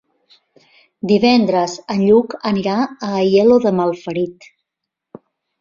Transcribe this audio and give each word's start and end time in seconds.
Divendres 1.11 1.75
en 1.95 2.01
Lluc 2.05 2.33
anirà 2.53 2.79
a 2.87 3.13
Aielo 3.21 3.61
de 3.67 3.77
Malferit. 3.83 4.53